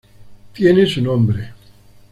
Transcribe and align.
Tienen 0.55 0.87
su 0.87 0.99
nombre. 0.99 1.51